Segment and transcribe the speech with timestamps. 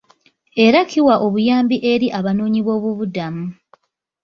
[0.65, 3.45] Era kiwa obuyambi eri abanoonyiboobubudamu.